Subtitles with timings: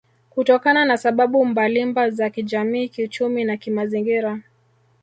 [0.29, 4.39] kutokana na sababu mbalimba za kijamii kiuchumi na kimazingira